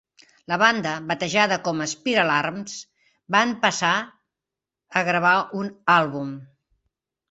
[0.53, 2.79] La banda, batejada com Spiralarms,
[3.37, 3.95] van passar
[5.05, 6.39] a gravar un àlbum.